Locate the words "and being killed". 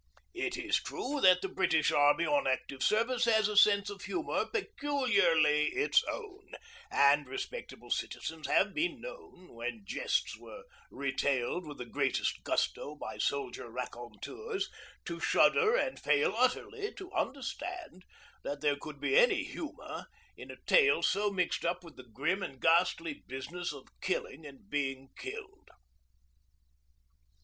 24.47-25.69